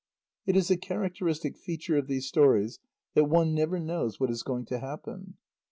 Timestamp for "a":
0.71-0.77